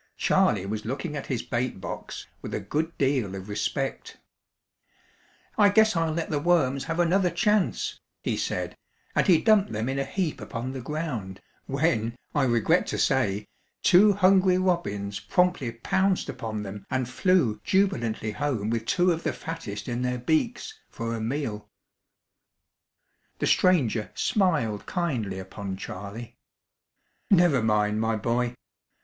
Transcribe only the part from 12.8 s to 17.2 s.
to say, two hungry robins promptly pounced upon them and